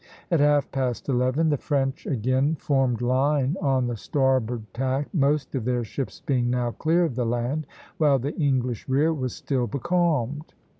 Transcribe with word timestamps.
At 0.31 0.39
half 0.39 0.71
past 0.71 1.07
eleven 1.09 1.49
the 1.49 1.57
French 1.57 2.07
again 2.07 2.55
formed 2.55 3.03
line 3.03 3.55
on 3.61 3.85
the 3.85 3.95
starboard 3.95 4.63
tack, 4.73 5.13
most 5.13 5.53
of 5.53 5.63
their 5.63 5.83
ships 5.83 6.21
being 6.25 6.49
now 6.49 6.71
clear 6.71 7.05
of 7.05 7.13
the 7.13 7.23
land, 7.23 7.67
while 7.99 8.17
the 8.17 8.35
English 8.35 8.89
rear 8.89 9.13
was 9.13 9.35
still 9.35 9.67
becalmed. 9.67 10.55